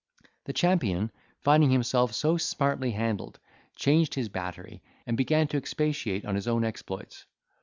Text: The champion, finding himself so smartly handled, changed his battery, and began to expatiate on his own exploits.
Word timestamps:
The 0.45 0.53
champion, 0.53 1.11
finding 1.41 1.69
himself 1.69 2.11
so 2.15 2.35
smartly 2.35 2.89
handled, 2.89 3.37
changed 3.75 4.15
his 4.15 4.29
battery, 4.29 4.81
and 5.05 5.15
began 5.15 5.47
to 5.49 5.57
expatiate 5.57 6.25
on 6.25 6.33
his 6.33 6.47
own 6.47 6.63
exploits. 6.65 7.27